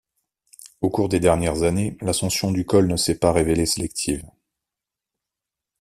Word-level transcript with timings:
Au 0.81 0.89
cours 0.89 1.09
des 1.09 1.19
dernières 1.19 1.61
années, 1.61 1.95
l'ascension 2.01 2.49
du 2.51 2.65
col 2.65 2.87
ne 2.87 2.95
s'est 2.97 3.19
pas 3.19 3.31
révélée 3.31 3.67
sélective. 3.67 4.23